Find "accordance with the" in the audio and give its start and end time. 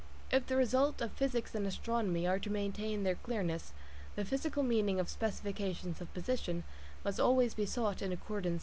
8.11-8.15